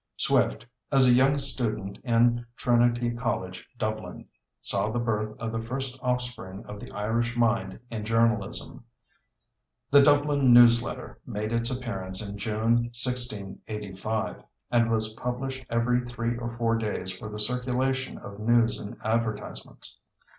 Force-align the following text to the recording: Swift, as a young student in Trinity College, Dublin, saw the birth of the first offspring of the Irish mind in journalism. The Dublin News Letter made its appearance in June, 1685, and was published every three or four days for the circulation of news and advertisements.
Swift, 0.17 0.65
as 0.91 1.07
a 1.07 1.11
young 1.13 1.37
student 1.37 1.99
in 2.03 2.43
Trinity 2.57 3.11
College, 3.11 3.69
Dublin, 3.77 4.25
saw 4.59 4.89
the 4.89 4.97
birth 4.97 5.39
of 5.39 5.51
the 5.51 5.61
first 5.61 5.99
offspring 6.01 6.65
of 6.65 6.79
the 6.79 6.89
Irish 6.91 7.37
mind 7.37 7.79
in 7.91 8.03
journalism. 8.03 8.83
The 9.91 10.01
Dublin 10.01 10.51
News 10.51 10.81
Letter 10.81 11.19
made 11.27 11.51
its 11.51 11.69
appearance 11.69 12.27
in 12.27 12.35
June, 12.35 12.89
1685, 12.97 14.41
and 14.71 14.89
was 14.89 15.13
published 15.13 15.67
every 15.69 15.99
three 15.99 16.35
or 16.35 16.57
four 16.57 16.77
days 16.79 17.11
for 17.15 17.29
the 17.29 17.39
circulation 17.39 18.17
of 18.17 18.39
news 18.39 18.79
and 18.79 18.97
advertisements. 19.03 19.99